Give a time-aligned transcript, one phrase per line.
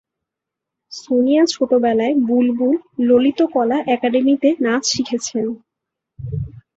[0.91, 2.75] সোনিয়া ছোটবেলায় বুলবুল
[3.07, 5.45] ললিতকলা একাডেমিতে নাচ শিখেছেন।